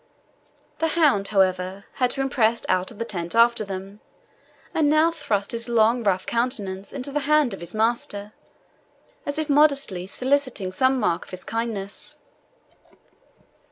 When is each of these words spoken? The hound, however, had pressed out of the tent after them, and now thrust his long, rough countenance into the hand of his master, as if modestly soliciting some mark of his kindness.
The 0.79 0.87
hound, 0.97 1.27
however, 1.27 1.85
had 1.93 2.15
pressed 2.31 2.65
out 2.67 2.89
of 2.89 2.97
the 2.97 3.05
tent 3.05 3.35
after 3.35 3.63
them, 3.63 3.99
and 4.73 4.89
now 4.89 5.11
thrust 5.11 5.51
his 5.51 5.69
long, 5.69 6.01
rough 6.03 6.25
countenance 6.25 6.91
into 6.91 7.11
the 7.11 7.19
hand 7.29 7.53
of 7.53 7.59
his 7.59 7.75
master, 7.75 8.33
as 9.27 9.37
if 9.37 9.47
modestly 9.47 10.07
soliciting 10.07 10.71
some 10.71 10.99
mark 10.99 11.25
of 11.25 11.29
his 11.29 11.43
kindness. 11.43 12.15